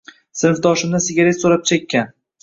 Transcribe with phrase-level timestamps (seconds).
[0.39, 2.09] Sinfdoshimdan sigaret soʻrab chekkan.